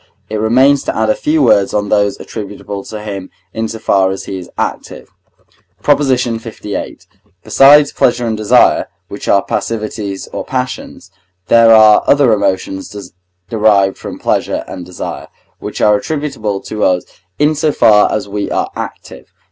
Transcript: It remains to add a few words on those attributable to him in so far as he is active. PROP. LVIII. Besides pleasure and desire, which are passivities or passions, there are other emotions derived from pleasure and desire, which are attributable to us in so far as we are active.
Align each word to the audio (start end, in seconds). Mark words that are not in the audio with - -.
It 0.31 0.37
remains 0.37 0.83
to 0.85 0.97
add 0.97 1.11
a 1.11 1.15
few 1.15 1.43
words 1.43 1.75
on 1.75 1.89
those 1.89 2.19
attributable 2.19 2.83
to 2.85 3.03
him 3.03 3.29
in 3.53 3.67
so 3.67 3.77
far 3.77 4.09
as 4.09 4.23
he 4.23 4.39
is 4.39 4.49
active. 4.57 5.07
PROP. 5.83 5.99
LVIII. 5.99 7.05
Besides 7.43 7.91
pleasure 7.93 8.25
and 8.25 8.35
desire, 8.35 8.87
which 9.09 9.27
are 9.27 9.45
passivities 9.45 10.27
or 10.33 10.43
passions, 10.43 11.11
there 11.49 11.71
are 11.71 12.03
other 12.07 12.33
emotions 12.33 13.13
derived 13.47 13.99
from 13.99 14.17
pleasure 14.17 14.63
and 14.67 14.87
desire, 14.87 15.27
which 15.59 15.81
are 15.81 15.95
attributable 15.97 16.61
to 16.61 16.83
us 16.83 17.03
in 17.37 17.53
so 17.53 17.71
far 17.71 18.11
as 18.11 18.27
we 18.27 18.49
are 18.49 18.71
active. 18.75 19.31